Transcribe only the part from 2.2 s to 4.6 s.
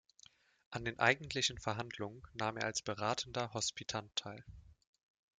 nahm er als beratender Hospitant teil.